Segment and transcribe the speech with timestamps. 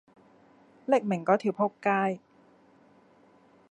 [0.87, 1.73] 匿名嗰條僕
[2.15, 2.19] 街